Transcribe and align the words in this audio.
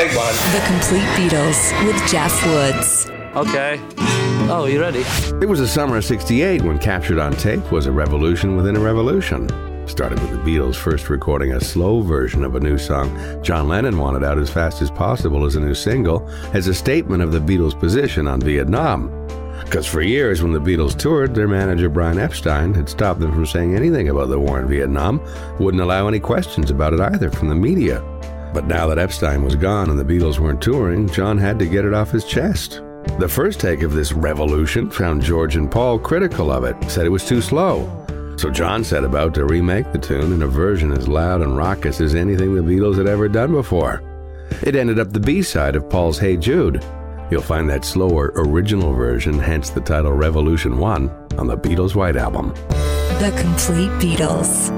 take 0.00 0.16
one. 0.16 0.34
The 0.52 0.62
Complete 0.66 1.08
Beatles 1.14 1.86
with 1.86 2.10
Jeff 2.10 2.46
Woods. 2.46 3.10
Okay. 3.36 3.78
Oh, 4.48 4.66
you 4.66 4.80
ready? 4.80 5.00
It 5.42 5.48
was 5.48 5.60
the 5.60 5.68
summer 5.68 5.98
of 5.98 6.04
68 6.06 6.62
when 6.62 6.78
Captured 6.78 7.18
on 7.18 7.32
Tape 7.34 7.70
was 7.70 7.84
a 7.84 7.92
revolution 7.92 8.56
within 8.56 8.76
a 8.76 8.80
revolution. 8.80 9.48
Started 9.86 10.18
with 10.20 10.30
the 10.30 10.38
Beatles 10.38 10.76
first 10.76 11.10
recording 11.10 11.52
a 11.52 11.60
slow 11.60 12.00
version 12.00 12.44
of 12.44 12.54
a 12.54 12.60
new 12.60 12.78
song 12.78 13.42
John 13.42 13.68
Lennon 13.68 13.98
wanted 13.98 14.24
out 14.24 14.38
as 14.38 14.48
fast 14.48 14.80
as 14.80 14.90
possible 14.90 15.44
as 15.44 15.56
a 15.56 15.60
new 15.60 15.74
single, 15.74 16.26
as 16.54 16.66
a 16.66 16.74
statement 16.74 17.22
of 17.22 17.32
the 17.32 17.38
Beatles' 17.38 17.78
position 17.78 18.26
on 18.26 18.40
Vietnam. 18.40 19.10
Because 19.64 19.86
for 19.86 20.00
years, 20.00 20.42
when 20.42 20.52
the 20.52 20.60
Beatles 20.60 20.98
toured, 20.98 21.34
their 21.34 21.46
manager 21.46 21.90
Brian 21.90 22.18
Epstein 22.18 22.72
had 22.72 22.88
stopped 22.88 23.20
them 23.20 23.32
from 23.32 23.44
saying 23.44 23.76
anything 23.76 24.08
about 24.08 24.30
the 24.30 24.40
war 24.40 24.60
in 24.60 24.66
Vietnam, 24.66 25.20
wouldn't 25.58 25.82
allow 25.82 26.08
any 26.08 26.20
questions 26.20 26.70
about 26.70 26.94
it 26.94 27.00
either 27.00 27.30
from 27.30 27.50
the 27.50 27.54
media. 27.54 28.02
But 28.52 28.66
now 28.66 28.86
that 28.88 28.98
Epstein 28.98 29.42
was 29.44 29.54
gone 29.54 29.90
and 29.90 29.98
the 29.98 30.04
Beatles 30.04 30.38
weren't 30.38 30.60
touring, 30.60 31.08
John 31.08 31.38
had 31.38 31.58
to 31.60 31.66
get 31.66 31.84
it 31.84 31.94
off 31.94 32.10
his 32.10 32.24
chest. 32.24 32.82
The 33.18 33.28
first 33.28 33.60
take 33.60 33.82
of 33.82 33.92
this 33.92 34.12
revolution 34.12 34.90
found 34.90 35.22
George 35.22 35.56
and 35.56 35.70
Paul 35.70 35.98
critical 35.98 36.50
of 36.50 36.64
it, 36.64 36.90
said 36.90 37.06
it 37.06 37.10
was 37.10 37.26
too 37.26 37.40
slow. 37.40 37.88
So 38.36 38.50
John 38.50 38.82
set 38.84 39.04
about 39.04 39.34
to 39.34 39.44
remake 39.44 39.92
the 39.92 39.98
tune 39.98 40.32
in 40.32 40.42
a 40.42 40.46
version 40.46 40.92
as 40.92 41.06
loud 41.06 41.42
and 41.42 41.56
raucous 41.56 42.00
as 42.00 42.14
anything 42.14 42.54
the 42.54 42.62
Beatles 42.62 42.96
had 42.96 43.06
ever 43.06 43.28
done 43.28 43.52
before. 43.52 44.02
It 44.62 44.74
ended 44.74 44.98
up 44.98 45.12
the 45.12 45.20
B 45.20 45.42
side 45.42 45.76
of 45.76 45.88
Paul's 45.88 46.18
Hey 46.18 46.36
Jude. 46.36 46.84
You'll 47.30 47.42
find 47.42 47.68
that 47.70 47.84
slower 47.84 48.32
original 48.34 48.92
version, 48.92 49.38
hence 49.38 49.70
the 49.70 49.80
title 49.80 50.12
Revolution 50.12 50.78
1, 50.78 51.28
on 51.38 51.46
the 51.46 51.56
Beatles' 51.56 51.94
White 51.94 52.16
Album. 52.16 52.52
The 53.20 53.32
Complete 53.36 53.90
Beatles. 54.00 54.70